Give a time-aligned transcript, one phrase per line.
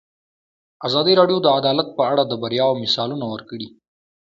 [0.87, 3.67] ازادي راډیو د عدالت په اړه د بریاوو مثالونه ورکړي.